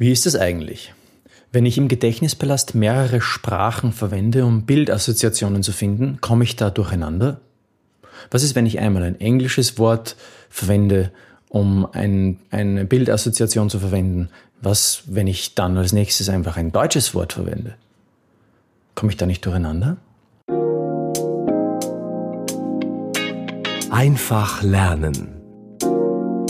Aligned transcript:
Wie 0.00 0.12
ist 0.12 0.26
es 0.26 0.36
eigentlich? 0.36 0.94
Wenn 1.50 1.66
ich 1.66 1.76
im 1.76 1.88
Gedächtnispalast 1.88 2.76
mehrere 2.76 3.20
Sprachen 3.20 3.92
verwende, 3.92 4.44
um 4.44 4.62
Bildassoziationen 4.62 5.64
zu 5.64 5.72
finden, 5.72 6.18
komme 6.20 6.44
ich 6.44 6.54
da 6.54 6.70
durcheinander? 6.70 7.40
Was 8.30 8.44
ist, 8.44 8.54
wenn 8.54 8.64
ich 8.64 8.78
einmal 8.78 9.02
ein 9.02 9.20
englisches 9.20 9.76
Wort 9.76 10.14
verwende, 10.50 11.10
um 11.48 11.84
ein, 11.90 12.38
eine 12.52 12.84
Bildassoziation 12.84 13.70
zu 13.70 13.80
verwenden? 13.80 14.28
Was, 14.62 15.02
wenn 15.06 15.26
ich 15.26 15.56
dann 15.56 15.76
als 15.76 15.92
nächstes 15.92 16.28
einfach 16.28 16.56
ein 16.56 16.70
deutsches 16.70 17.12
Wort 17.12 17.32
verwende? 17.32 17.74
Komme 18.94 19.10
ich 19.10 19.16
da 19.16 19.26
nicht 19.26 19.44
durcheinander? 19.44 19.96
Einfach 23.90 24.62
lernen 24.62 25.34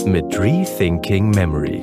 mit 0.05 0.39
Rethinking 0.39 1.31
Memory. 1.31 1.81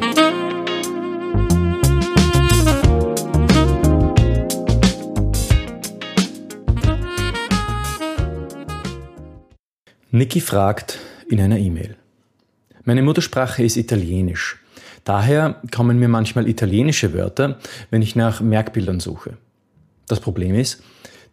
Niki 10.16 10.40
fragt 10.40 10.98
in 11.28 11.40
einer 11.40 11.58
E-Mail. 11.58 11.94
Meine 12.84 13.02
Muttersprache 13.02 13.62
ist 13.62 13.76
Italienisch. 13.76 14.58
Daher 15.04 15.60
kommen 15.74 15.98
mir 15.98 16.08
manchmal 16.08 16.48
italienische 16.48 17.12
Wörter, 17.12 17.58
wenn 17.90 18.00
ich 18.00 18.16
nach 18.16 18.40
Merkbildern 18.40 18.98
suche. 18.98 19.36
Das 20.08 20.20
Problem 20.20 20.54
ist, 20.54 20.82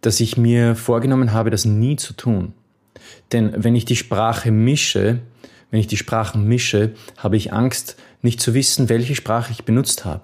dass 0.01 0.19
ich 0.19 0.35
mir 0.35 0.75
vorgenommen 0.75 1.31
habe, 1.31 1.49
das 1.49 1.63
nie 1.63 1.95
zu 1.95 2.13
tun. 2.13 2.53
Denn 3.31 3.53
wenn 3.55 3.75
ich 3.75 3.85
die 3.85 3.95
Sprache 3.95 4.51
mische, 4.51 5.19
wenn 5.71 5.79
ich 5.79 5.87
die 5.87 5.97
Sprachen 5.97 6.45
mische, 6.45 6.91
habe 7.17 7.37
ich 7.37 7.53
Angst, 7.53 7.95
nicht 8.23 8.41
zu 8.41 8.55
wissen, 8.55 8.89
welche 8.89 9.15
Sprache 9.15 9.51
ich 9.51 9.65
benutzt 9.65 10.05
habe. 10.05 10.23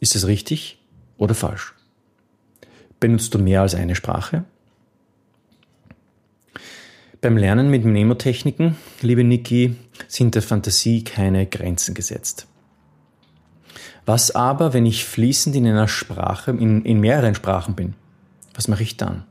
Ist 0.00 0.16
es 0.16 0.26
richtig 0.26 0.78
oder 1.16 1.34
falsch? 1.34 1.74
Benutzt 2.98 3.34
du 3.34 3.38
mehr 3.38 3.60
als 3.60 3.74
eine 3.74 3.94
Sprache? 3.94 4.44
Beim 7.20 7.36
Lernen 7.36 7.70
mit 7.70 7.84
Mnemotechniken, 7.84 8.76
liebe 9.00 9.24
Niki, 9.24 9.76
sind 10.08 10.34
der 10.34 10.42
Fantasie 10.42 11.04
keine 11.04 11.46
Grenzen 11.46 11.94
gesetzt. 11.94 12.46
Was 14.06 14.34
aber, 14.34 14.74
wenn 14.74 14.84
ich 14.84 15.04
fließend 15.04 15.56
in 15.56 15.66
einer 15.66 15.88
Sprache, 15.88 16.50
in, 16.50 16.84
in 16.84 17.00
mehreren 17.00 17.34
Sprachen 17.34 17.74
bin? 17.74 17.94
Was 18.54 18.68
mache 18.68 18.82
ich 18.82 18.96
dann? 18.96 19.24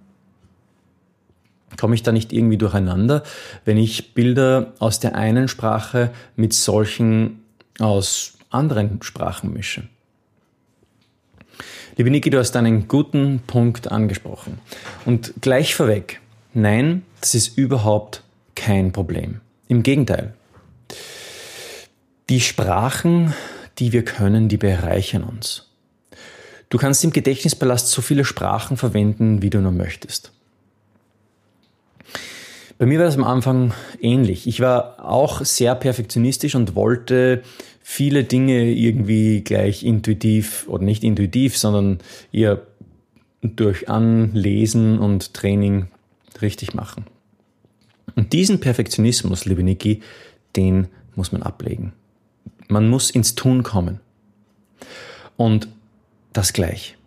Komme 1.79 1.95
ich 1.95 2.03
da 2.03 2.11
nicht 2.11 2.33
irgendwie 2.33 2.57
durcheinander, 2.57 3.23
wenn 3.65 3.77
ich 3.77 4.13
Bilder 4.13 4.73
aus 4.79 4.99
der 4.99 5.15
einen 5.15 5.47
Sprache 5.47 6.11
mit 6.35 6.53
solchen 6.53 7.42
aus 7.79 8.33
anderen 8.49 9.01
Sprachen 9.01 9.53
mische? 9.53 9.87
Liebe 11.95 12.09
Niki, 12.09 12.29
du 12.29 12.39
hast 12.39 12.55
einen 12.55 12.87
guten 12.87 13.41
Punkt 13.45 13.91
angesprochen. 13.91 14.59
Und 15.05 15.33
gleich 15.41 15.75
vorweg, 15.75 16.19
Nein, 16.53 17.03
das 17.19 17.33
ist 17.33 17.57
überhaupt 17.57 18.21
kein 18.55 18.91
Problem. 18.91 19.41
Im 19.67 19.81
Gegenteil. 19.81 20.35
Die 22.29 22.41
Sprachen, 22.41 23.33
die 23.79 23.91
wir 23.91 24.05
können, 24.05 24.49
die 24.49 24.57
bereichern 24.57 25.23
uns. 25.23 25.71
Du 26.69 26.77
kannst 26.77 27.03
im 27.03 27.11
Gedächtnispalast 27.11 27.89
so 27.89 28.01
viele 28.03 28.23
Sprachen 28.23 28.77
verwenden, 28.77 29.41
wie 29.41 29.49
du 29.49 29.61
nur 29.61 29.71
möchtest. 29.71 30.31
Bei 32.83 32.87
mir 32.89 32.99
war 32.99 33.05
das 33.05 33.15
am 33.15 33.23
Anfang 33.23 33.73
ähnlich. 34.01 34.45
Ich 34.45 34.59
war 34.59 35.09
auch 35.09 35.45
sehr 35.45 35.73
perfektionistisch 35.73 36.53
und 36.53 36.75
wollte 36.75 37.41
viele 37.81 38.25
Dinge 38.25 38.73
irgendwie 38.73 39.39
gleich 39.39 39.83
intuitiv 39.85 40.67
oder 40.67 40.83
nicht 40.83 41.05
intuitiv, 41.05 41.57
sondern 41.57 41.99
eher 42.33 42.61
durch 43.41 43.87
Anlesen 43.87 44.99
und 44.99 45.33
Training 45.33 45.87
richtig 46.41 46.73
machen. 46.73 47.05
Und 48.17 48.33
diesen 48.33 48.59
Perfektionismus, 48.59 49.45
liebe 49.45 49.63
Niki, 49.63 50.01
den 50.57 50.89
muss 51.15 51.31
man 51.31 51.41
ablegen. 51.41 51.93
Man 52.67 52.89
muss 52.89 53.11
ins 53.11 53.33
Tun 53.35 53.63
kommen. 53.63 54.01
Und 55.37 55.69
das 56.33 56.51
gleich. 56.51 56.97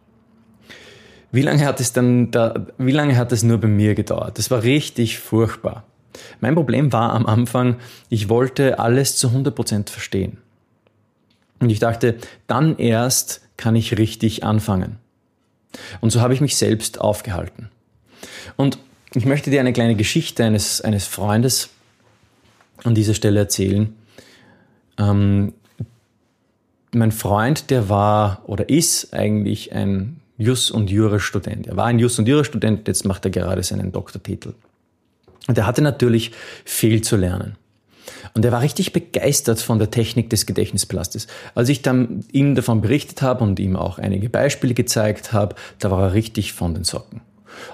Wie 1.37 1.43
lange 1.43 1.67
hat 1.67 1.81
es 1.81 1.93
dann 1.93 2.31
da, 2.31 2.67
wie 2.79 2.93
lange 2.93 3.19
hat 3.19 3.31
es 3.31 3.43
nur 3.43 3.59
bei 3.59 3.69
mir 3.69 3.95
gedauert? 3.95 4.39
Das 4.39 4.51
war 4.51 4.63
richtig 4.63 5.19
furchtbar. 5.19 5.85
Mein 6.41 6.55
Problem 6.55 6.95
war 6.95 7.13
am 7.13 7.27
Anfang, 7.27 7.77
ich 8.09 8.31
wollte 8.31 8.79
alles 8.79 9.19
zu 9.19 9.29
100% 9.29 9.91
verstehen. 9.91 10.39
Und 11.61 11.69
ich 11.69 11.79
dachte, 11.79 12.17
dann 12.47 12.79
erst 12.79 13.43
kann 13.59 13.77
ich 13.77 13.99
richtig 13.99 14.45
anfangen. 14.45 14.97
Und 16.01 16.09
so 16.09 16.23
habe 16.23 16.33
ich 16.33 16.41
mich 16.41 16.57
selbst 16.57 17.03
aufgehalten. 17.03 17.69
Und 18.57 18.79
ich 19.15 19.27
möchte 19.27 19.51
dir 19.51 19.61
eine 19.61 19.75
kleine 19.75 19.95
Geschichte 19.95 20.43
eines, 20.43 20.81
eines 20.81 21.07
Freundes 21.07 21.69
an 22.83 22.95
dieser 22.95 23.13
Stelle 23.13 23.41
erzählen. 23.41 23.95
Ähm, 24.97 25.53
mein 26.93 27.13
Freund, 27.13 27.69
der 27.69 27.91
war 27.91 28.41
oder 28.47 28.71
ist 28.71 29.13
eigentlich 29.13 29.75
ein 29.75 30.23
Jus- 30.39 30.71
und 30.71 30.91
Jura-Student. 30.91 31.67
Er 31.67 31.77
war 31.77 31.87
ein 31.87 31.99
Jus- 31.99 32.19
und 32.19 32.29
Jura-Student, 32.29 32.87
jetzt 32.89 33.05
macht 33.05 33.25
er 33.25 33.31
gerade 33.31 33.63
seinen 33.63 33.93
Doktortitel. 33.93 34.55
Und 35.47 35.57
er 35.57 35.67
hatte 35.67 35.83
natürlich 35.83 36.33
viel 36.65 37.03
zu 37.03 37.17
lernen. 37.17 37.57
Und 38.35 38.45
er 38.45 38.53
war 38.53 38.61
richtig 38.61 38.93
begeistert 38.93 39.61
von 39.61 39.79
der 39.79 39.91
Technik 39.91 40.31
des 40.31 40.47
Gedächtnisplastes. 40.47 41.27
Als 41.55 41.69
ich 41.69 41.83
dann 41.83 42.25
ihm 42.33 42.55
davon 42.55 42.81
berichtet 42.81 43.23
habe 43.23 43.43
und 43.43 43.59
ihm 43.59 43.77
auch 43.77 43.99
einige 43.99 44.29
Beispiele 44.29 44.75
gezeigt 44.75 45.33
habe, 45.33 45.57
da 45.79 45.91
war 45.91 46.03
er 46.03 46.13
richtig 46.13 46.53
von 46.53 46.75
den 46.75 46.85
Socken. 46.85 47.23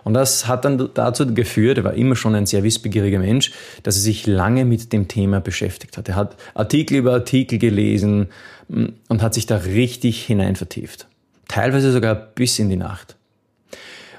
Und 0.05 0.15
das 0.15 0.47
hat 0.47 0.65
dann 0.65 0.91
dazu 0.95 1.35
geführt, 1.35 1.79
er 1.79 1.85
war 1.85 1.95
immer 1.95 2.15
schon 2.15 2.35
ein 2.35 2.47
sehr 2.47 2.63
wissbegieriger 2.63 3.19
Mensch, 3.19 3.53
dass 3.83 3.97
er 3.97 4.03
sich 4.03 4.27
lange 4.27 4.65
mit 4.65 4.93
dem 4.93 5.09
Thema 5.09 5.41
beschäftigt 5.41 5.97
hat. 5.99 6.09
Er 6.09 6.17
hat 6.17 6.37
Artikel 6.55 6.97
über 6.99 7.13
Artikel 7.13 7.59
gelesen 7.59 8.29
mm, 8.69 8.87
und 9.09 9.23
hat 9.23 9.35
sich 9.35 9.47
da 9.47 9.57
richtig 9.57 10.25
hinein 10.25 10.55
vertieft. 10.55 11.09
Teilweise 11.53 11.93
sogar 11.93 12.15
bis 12.15 12.59
in 12.59 12.71
die 12.71 12.77
Nacht. 12.77 13.15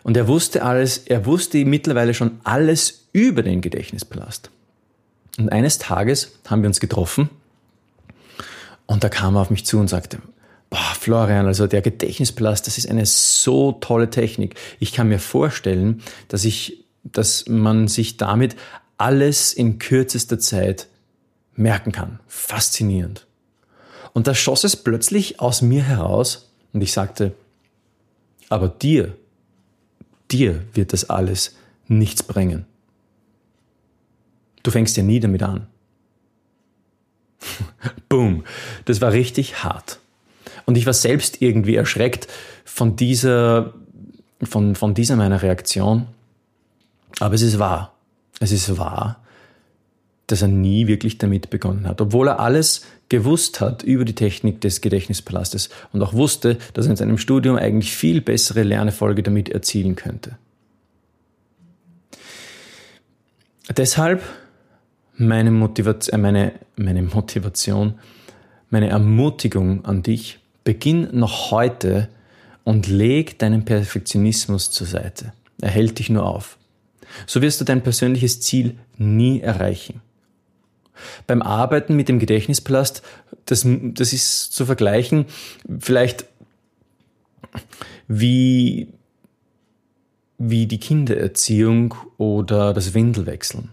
Und 0.04 0.16
er 0.16 0.28
wusste 0.28 0.62
alles, 0.62 1.00
er 1.00 1.26
wusste 1.26 1.66
mittlerweile 1.66 2.14
schon 2.14 2.40
alles 2.44 3.08
über 3.12 3.42
den 3.42 3.62
Gedächtnispalast. 3.62 4.52
Und 5.40 5.52
eines 5.52 5.80
Tages 5.80 6.34
haben 6.48 6.62
wir 6.62 6.68
uns 6.68 6.80
getroffen 6.80 7.32
und 8.86 9.04
da 9.04 9.10
kam 9.10 9.36
er 9.36 9.42
auf 9.42 9.50
mich 9.50 9.66
zu 9.66 9.80
und 9.80 9.88
sagte, 9.88 10.20
Boah, 10.70 10.94
Florian, 11.00 11.48
also 11.48 11.66
der 11.66 11.82
Gedächtnispalast, 11.82 12.68
das 12.68 12.78
ist 12.78 12.88
eine 12.88 13.08
so 13.08 13.72
tolle 13.72 14.12
Technik. 14.12 14.54
Ich 14.80 14.94
kann 14.94 15.08
mir 15.08 15.18
vorstellen, 15.18 16.04
dass 16.28 16.46
ich, 16.46 16.86
dass 17.04 17.48
man 17.48 17.88
sich 17.88 18.18
damit 18.18 18.56
alles 19.00 19.54
in 19.54 19.80
kürzester 19.80 20.38
Zeit 20.38 20.88
merken 21.56 21.92
kann. 21.92 22.20
Faszinierend. 22.28 23.26
Und 24.14 24.28
da 24.28 24.36
schoss 24.36 24.64
es 24.64 24.76
plötzlich 24.76 25.40
aus 25.40 25.64
mir 25.64 25.82
heraus 25.82 26.53
und 26.74 26.82
ich 26.82 26.92
sagte, 26.92 27.34
aber 28.50 28.68
dir, 28.68 29.16
dir 30.32 30.64
wird 30.74 30.94
das 30.94 31.10
alles 31.10 31.56
nichts 31.88 32.24
bringen. 32.24 32.66
Du 34.64 34.72
fängst 34.72 34.98
ja 34.98 35.04
nie 35.04 35.20
damit 35.20 35.44
an. 35.44 35.68
Boom. 38.10 38.44
Das 38.86 39.02
war 39.02 39.12
richtig 39.12 39.64
hart. 39.64 40.00
Und 40.66 40.78
ich 40.78 40.86
war 40.86 40.94
selbst 40.94 41.42
irgendwie 41.42 41.76
erschreckt 41.76 42.28
von 42.64 42.96
dieser, 42.96 43.74
von, 44.42 44.76
von 44.76 44.94
dieser 44.94 45.16
meiner 45.16 45.42
Reaktion. 45.42 46.08
Aber 47.20 47.36
es 47.36 47.42
ist 47.42 47.60
wahr. 47.60 47.94
Es 48.40 48.52
ist 48.52 48.78
wahr, 48.78 49.23
dass 50.28 50.42
er 50.42 50.48
nie 50.48 50.88
wirklich 50.88 51.18
damit 51.18 51.50
begonnen 51.50 51.88
hat. 51.88 52.02
Obwohl 52.02 52.28
er 52.28 52.40
alles 52.40 52.86
gewusst 53.10 53.62
hat 53.62 53.84
über 53.84 54.06
die 54.06 54.16
Technik 54.16 54.62
des 54.62 54.82
Gedächtnispalastes 54.82 55.70
und 55.92 56.02
auch 56.02 56.14
wusste, 56.14 56.58
dass 56.74 56.86
er 56.86 56.92
in 56.92 56.98
seinem 56.98 57.18
Studium 57.18 57.58
eigentlich 57.58 57.96
viel 57.96 58.22
bessere 58.22 58.64
Lernerfolge 58.64 59.24
damit 59.24 59.50
erzielen 59.50 59.96
könnte. 59.96 60.38
Deshalb 63.76 64.22
meine 65.16 65.52
Motivation, 65.52 66.22
meine, 66.22 66.54
meine 66.76 67.02
Motivation, 67.02 67.96
meine 68.70 68.90
Ermutigung 68.90 69.86
an 69.86 70.04
dich, 70.04 70.40
Beginn 70.64 71.10
noch 71.12 71.52
heute 71.52 72.08
und 72.64 72.88
leg 72.88 73.38
deinen 73.38 73.66
Perfektionismus 73.66 74.72
zur 74.72 74.88
Seite. 74.88 75.34
Er 75.62 75.70
hält 75.70 76.00
dich 76.00 76.10
nur 76.10 76.26
auf. 76.26 76.58
So 77.28 77.42
wirst 77.42 77.60
du 77.60 77.66
dein 77.66 77.84
persönliches 77.84 78.40
Ziel 78.42 78.78
nie 78.98 79.42
erreichen. 79.42 80.02
Beim 81.28 81.42
Arbeiten 81.42 81.96
mit 81.96 82.10
dem 82.10 82.20
Gedächtnispalast, 82.20 83.02
das, 83.46 83.66
das 83.66 84.14
ist 84.14 84.54
zu 84.54 84.66
vergleichen, 84.66 85.26
vielleicht 85.80 86.26
wie, 88.08 88.88
wie 90.38 90.66
die 90.68 90.80
Kindererziehung 90.80 91.96
oder 92.18 92.74
das 92.74 92.94
Windelwechseln. 92.94 93.70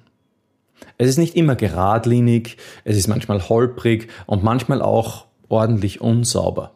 Es 0.99 1.08
ist 1.08 1.19
nicht 1.19 1.37
immer 1.37 1.56
geradlinig, 1.56 2.56
es 2.84 2.96
ist 2.96 3.08
manchmal 3.08 3.49
holprig 3.49 4.08
und 4.26 4.43
manchmal 4.43 4.82
auch 4.82 5.26
ordentlich 5.49 6.00
unsauber. 6.00 6.73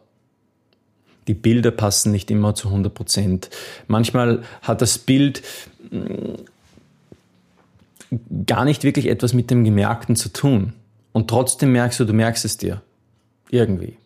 Die 1.27 1.33
Bilder 1.33 1.71
passen 1.71 2.11
nicht 2.11 2.29
immer 2.29 2.53
zu 2.53 2.67
100 2.67 2.93
Prozent. 2.93 3.49
Manchmal 3.87 4.43
hat 4.61 4.81
das 4.81 4.97
Bild 4.97 5.41
mm, 5.91 6.35
gar 8.45 8.65
nicht 8.65 8.83
wirklich 8.83 9.07
etwas 9.07 9.33
mit 9.33 9.49
dem 9.51 9.63
Gemerkten 9.63 10.15
zu 10.15 10.29
tun. 10.29 10.73
Und 11.11 11.29
trotzdem 11.29 11.71
merkst 11.71 11.99
du, 11.99 12.05
du 12.05 12.13
merkst 12.13 12.45
es 12.45 12.57
dir. 12.57 12.81
Irgendwie. 13.49 13.97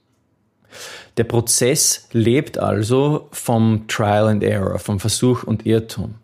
Der 1.18 1.24
Prozess 1.24 2.08
lebt 2.12 2.58
also 2.58 3.28
vom 3.32 3.88
Trial 3.88 4.28
and 4.28 4.44
Error, 4.44 4.80
vom 4.80 5.00
Versuch 5.00 5.44
und 5.44 5.66
Irrtum. 5.66 6.16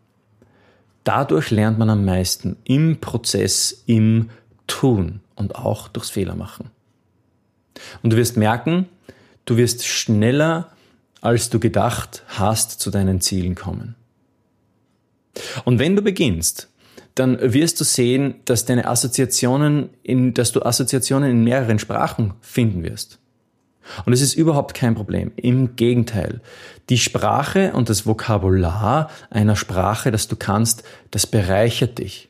Dadurch 1.04 1.52
lernt 1.52 1.78
man 1.78 1.90
am 1.90 2.06
meisten 2.06 2.58
im 2.64 3.00
Prozess, 3.00 3.84
im 3.86 4.30
Tun 4.68 5.22
und 5.36 5.56
auch 5.56 5.88
durchs 5.88 6.10
Fehlermachen. 6.10 6.70
Und 8.02 8.14
du 8.14 8.18
wirst 8.18 8.38
merken, 8.38 8.88
du 9.46 9.58
wirst 9.58 9.86
schneller, 9.86 10.72
als 11.22 11.50
du 11.50 11.60
gedacht 11.60 12.24
hast, 12.28 12.80
zu 12.80 12.92
deinen 12.92 13.22
Zielen 13.22 13.56
kommen. 13.56 13.96
Und 15.66 15.80
wenn 15.80 15.96
du 15.96 16.02
beginnst, 16.02 16.70
dann 17.16 17.40
wirst 17.42 17.80
du 17.80 17.86
sehen, 17.86 18.36
dass 18.46 18.66
deine 18.66 18.88
Assoziationen 18.88 19.90
in, 20.04 20.34
dass 20.34 20.52
du 20.52 20.62
Assoziationen 20.62 21.32
in 21.32 21.44
mehreren 21.44 21.80
Sprachen 21.80 22.34
finden 22.42 22.84
wirst. 22.84 23.20
Und 24.06 24.14
es 24.14 24.22
ist 24.22 24.34
überhaupt 24.34 24.74
kein 24.74 24.96
Problem. 24.96 25.32
Im 25.36 25.76
Gegenteil. 25.76 26.42
Die 26.90 26.98
Sprache 26.98 27.72
und 27.74 27.90
das 27.90 28.06
Vokabular 28.06 29.10
einer 29.30 29.56
Sprache, 29.56 30.12
das 30.12 30.28
du 30.28 30.36
kannst, 30.36 30.84
das 31.12 31.26
bereichert 31.28 32.00
dich. 32.00 32.30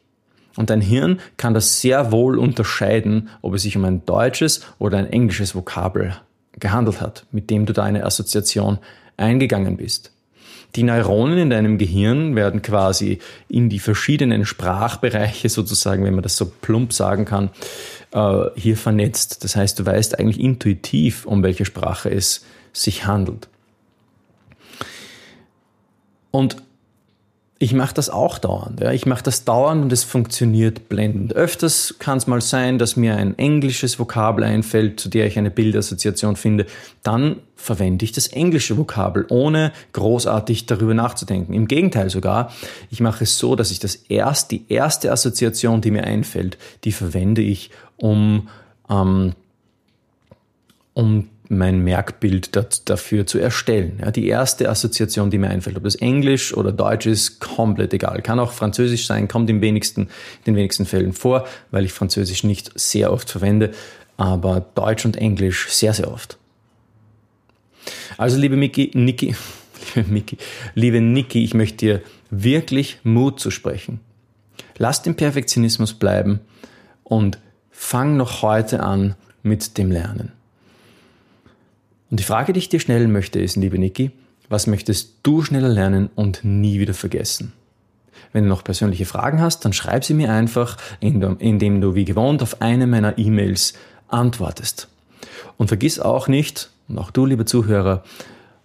Und 0.58 0.70
dein 0.70 0.82
Hirn 0.82 1.20
kann 1.38 1.54
das 1.54 1.81
sehr 1.81 2.12
wohl 2.12 2.38
unterscheiden, 2.38 3.30
ob 3.42 3.56
es 3.56 3.64
sich 3.64 3.76
um 3.76 3.86
ein 3.86 4.06
deutsches 4.06 4.62
oder 4.80 4.98
ein 4.98 5.12
englisches 5.12 5.56
Vokabel 5.56 6.16
gehandelt 6.60 7.02
hat, 7.02 7.26
mit 7.31 7.50
dem 7.50 7.66
du 7.66 7.74
deine 7.74 8.06
Assoziation 8.06 8.80
eingegangen 9.18 9.78
bist. 9.78 10.15
Die 10.75 10.83
Neuronen 10.83 11.38
in 11.38 11.50
deinem 11.50 11.77
Gehirn 11.77 12.36
werden 12.36 12.62
quasi 12.62 13.19
in 13.48 13.69
die 13.69 13.80
verschiedenen 13.80 14.45
Sprachbereiche 14.45 15.48
sozusagen, 15.48 16.04
wenn 16.04 16.16
man 16.16 16.24
das 16.24 16.36
so 16.36 16.45
plump 16.45 16.92
sagen 16.92 17.24
kann, 17.24 17.50
äh, 18.12 18.45
hier 18.56 18.75
vernetzt. 18.75 19.44
Das 19.44 19.56
heißt, 19.56 19.80
du 19.80 19.86
weißt 19.86 20.19
eigentlich 20.19 20.39
intuitiv, 20.39 21.25
um 21.25 21.44
welche 21.44 21.66
Sprache 21.66 22.10
es 22.10 22.45
sich 22.74 23.06
handelt. 23.06 23.48
Und 26.31 26.57
ich 27.57 27.74
mache 27.74 27.94
das 27.94 28.10
auch 28.10 28.38
dauernd. 28.38 28.81
Ja. 28.81 28.92
Ich 28.92 29.06
mache 29.06 29.24
das 29.24 29.46
dauernd 29.46 29.84
und 29.84 29.94
es 29.94 30.04
funktioniert 30.04 30.90
blendend. 30.90 31.34
Öfters 31.34 31.96
kann 32.00 32.18
es 32.18 32.28
mal 32.28 32.42
sein, 32.42 32.78
dass 32.78 32.98
mir 32.98 33.16
ein 33.16 33.38
englisches 33.38 33.98
Vokabel 33.98 34.44
einfällt, 34.44 35.00
zu 35.00 35.07
der 35.07 35.25
ich 35.25 35.38
eine 35.38 35.52
Bildassoziation 35.52 36.36
finde. 36.36 36.66
Dann 37.02 37.38
verwende 37.56 38.04
ich 38.04 38.12
das 38.12 38.28
englische 38.28 38.78
Vokabel, 38.78 39.25
ohne 39.30 39.72
großartig 39.94 40.66
darüber 40.66 40.94
nachzudenken. 40.94 41.54
Im 41.54 41.69
Gegenteil 41.69 42.10
sogar, 42.10 42.52
ich 42.92 43.00
mache 43.00 43.24
es 43.24 43.38
so, 43.38 43.56
dass 43.56 43.72
ich 43.72 43.80
das 43.80 43.96
erst, 43.96 44.52
die 44.52 44.66
erste 44.68 45.12
Assoziation, 45.12 45.80
die 45.80 45.92
mir 45.92 46.04
einfällt, 46.04 46.57
die 46.84 46.92
verwende 46.92 47.42
ich, 47.42 47.72
um, 47.96 48.50
ähm, 48.90 49.31
um 50.94 51.30
mein 51.50 51.83
Merkbild 51.83 52.51
dafür 52.89 53.25
zu 53.25 53.39
erstellen. 53.39 54.00
Ja, 54.01 54.12
die 54.12 54.27
erste 54.27 54.69
Assoziation, 54.69 55.30
die 55.30 55.38
mir 55.38 55.50
einfällt, 55.50 55.77
ob 55.77 55.83
das 55.83 55.95
Englisch 55.95 56.56
oder 56.56 56.71
Deutsch 56.71 57.06
ist, 57.06 57.39
komplett 57.39 57.94
egal. 57.94 58.21
Kann 58.21 58.39
auch 58.39 58.51
Französisch 58.51 59.06
sein, 59.06 59.27
kommt 59.27 59.50
im 59.50 59.62
wenigsten, 59.62 60.01
in 60.01 60.09
den 60.47 60.56
wenigsten 60.56 60.86
Fällen 60.86 61.13
vor, 61.13 61.47
weil 61.71 61.86
ich 61.86 61.94
Französisch 61.94 62.44
nicht 62.44 62.71
sehr 62.75 63.12
oft 63.12 63.30
verwende, 63.30 63.71
aber 64.18 64.65
Deutsch 64.75 65.06
und 65.06 65.18
Englisch 65.18 65.69
sehr, 65.69 65.94
sehr 65.94 66.12
oft. 66.12 66.38
Also, 68.18 68.38
liebe 68.38 68.56
Miki, 68.56 68.92
Niki, 68.94 69.36
liebe 69.95 70.12
Miki, 70.12 70.38
liebe 70.74 71.01
Niki, 71.01 71.44
ich 71.44 71.53
möchte 71.53 71.77
dir 71.77 72.01
wirklich 72.30 73.00
Mut 73.03 73.39
zu 73.39 73.51
sprechen. 73.51 74.00
Lass 74.77 75.01
den 75.01 75.15
Perfektionismus 75.15 75.94
bleiben 75.94 76.39
und 77.03 77.39
fang 77.71 78.18
noch 78.18 78.42
heute 78.42 78.81
an 78.81 79.15
mit 79.44 79.77
dem 79.77 79.92
Lernen. 79.92 80.31
Und 82.16 82.20
die 82.22 82.24
Frage, 82.24 82.54
die 82.54 82.60
ich 82.60 82.70
dir 82.70 82.80
stellen 82.80 83.12
möchte, 83.12 83.42
ist, 83.42 83.58
liebe 83.58 83.78
Niki, 83.78 84.10
was 84.48 84.68
möchtest 84.68 85.16
du 85.24 85.44
schneller 85.44 85.68
lernen 85.68 86.10
und 86.16 86.46
nie 86.46 86.80
wieder 86.80 86.94
vergessen? 86.94 87.52
Wenn 88.32 88.46
du 88.46 88.50
noch 88.50 88.64
persönliche 88.64 89.06
Fragen 89.06 89.42
hast, 89.42 89.66
dann 89.66 89.74
schreib 89.74 90.06
sie 90.06 90.14
mir 90.14 90.32
einfach, 90.32 90.78
indem 91.02 91.82
du 91.82 91.94
wie 91.94 92.06
gewohnt 92.06 92.42
auf 92.42 92.62
eine 92.62 92.88
meiner 92.88 93.18
E-Mails 93.18 93.74
antwortest. 94.08 94.88
Und 95.58 95.68
vergiss 95.68 96.00
auch 96.00 96.30
nicht, 96.30 96.70
und 96.88 97.00
auch 97.00 97.12
du, 97.12 97.26
liebe 97.26 97.44
Zuhörer, 97.44 98.06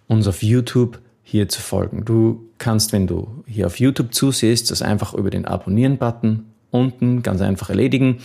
uns 0.07 0.29
auf 0.29 0.43
YouTube 0.43 0.99
hier 1.21 1.49
zu 1.49 1.61
folgen. 1.61 2.05
Du 2.05 2.45
kannst, 2.57 2.93
wenn 2.93 3.05
du 3.05 3.43
hier 3.45 3.65
auf 3.67 3.81
YouTube 3.81 4.13
zusiehst, 4.13 4.71
das 4.71 4.81
einfach 4.81 5.13
über 5.13 5.29
den 5.29 5.43
Abonnieren-Button 5.43 6.45
unten 6.69 7.21
ganz 7.21 7.41
einfach 7.41 7.69
erledigen. 7.69 8.19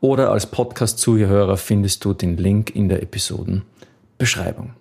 Oder 0.00 0.30
als 0.30 0.46
Podcast-Zuhörer 0.46 1.56
findest 1.56 2.04
du 2.04 2.14
den 2.14 2.36
Link 2.36 2.76
in 2.76 2.88
der 2.88 3.02
Episoden 3.02 3.64
Beschreibung. 4.18 4.74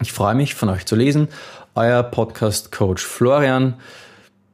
Ich 0.00 0.12
freue 0.12 0.34
mich, 0.34 0.54
von 0.54 0.68
euch 0.68 0.86
zu 0.86 0.96
lesen. 0.96 1.28
Euer 1.74 2.02
Podcast-Coach 2.02 3.04
Florian. 3.04 3.74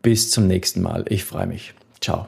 Bis 0.02 0.30
zum 0.30 0.46
nächsten 0.46 0.82
Mal. 0.82 1.04
Ich 1.08 1.24
freue 1.24 1.46
mich. 1.46 1.74
Ciao. 2.00 2.26